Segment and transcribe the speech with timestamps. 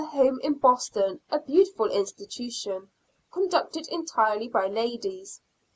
[0.09, 2.89] home in Boston, a beautiful institution,
[3.29, 5.39] conducted entirely by ladies.